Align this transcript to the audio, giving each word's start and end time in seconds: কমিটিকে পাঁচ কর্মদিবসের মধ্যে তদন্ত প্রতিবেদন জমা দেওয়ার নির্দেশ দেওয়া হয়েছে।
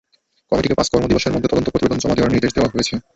কমিটিকে 0.51 0.77
পাঁচ 0.77 0.87
কর্মদিবসের 0.91 1.33
মধ্যে 1.33 1.49
তদন্ত 1.51 1.67
প্রতিবেদন 1.69 1.99
জমা 2.01 2.15
দেওয়ার 2.15 2.33
নির্দেশ 2.33 2.51
দেওয়া 2.53 2.71
হয়েছে। 2.73 2.93